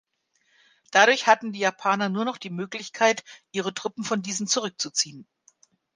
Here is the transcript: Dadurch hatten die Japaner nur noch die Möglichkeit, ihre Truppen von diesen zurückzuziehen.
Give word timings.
Dadurch 0.89 1.27
hatten 1.27 1.51
die 1.51 1.59
Japaner 1.59 2.09
nur 2.09 2.25
noch 2.25 2.37
die 2.37 2.49
Möglichkeit, 2.49 3.23
ihre 3.51 3.71
Truppen 3.71 4.03
von 4.03 4.23
diesen 4.23 4.47
zurückzuziehen. 4.47 5.27